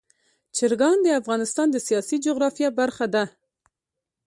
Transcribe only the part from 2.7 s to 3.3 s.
برخه ده.